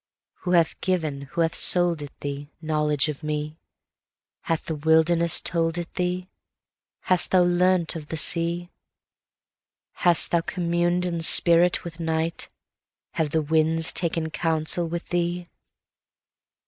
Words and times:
Who 0.39 0.53
hath 0.53 0.81
given, 0.81 1.21
who 1.29 1.41
hath 1.41 1.53
sold 1.53 2.01
it 2.01 2.19
thee, 2.21 2.49
Knowledge 2.59 3.07
of 3.07 3.21
me? 3.21 3.59
Hath 4.45 4.65
the 4.65 4.73
wilderness 4.73 5.39
told 5.39 5.77
it 5.77 5.93
thee? 5.93 6.27
Hast 7.01 7.29
thou 7.29 7.43
learnt 7.43 7.95
of 7.95 8.07
the 8.07 8.17
sea? 8.17 8.71
Hast 9.91 10.31
thou 10.31 10.41
commun'd 10.41 11.05
in 11.05 11.21
spirit 11.21 11.83
with 11.83 11.99
night? 11.99 12.49
have 13.11 13.29
the 13.29 13.43
winds 13.43 13.93
taken 13.93 14.31
counsel 14.31 14.87
with 14.89 15.09
thee? 15.09 15.47